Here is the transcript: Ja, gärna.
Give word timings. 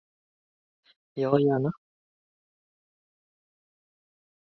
Ja, 1.15 1.29
gärna. 1.39 1.71